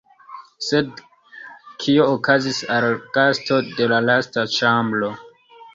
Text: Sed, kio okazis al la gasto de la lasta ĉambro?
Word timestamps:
Sed, 0.67 1.03
kio 1.85 2.07
okazis 2.15 2.63
al 2.79 2.87
la 2.91 2.99
gasto 3.19 3.63
de 3.77 3.93
la 3.95 4.05
lasta 4.11 4.51
ĉambro? 4.59 5.17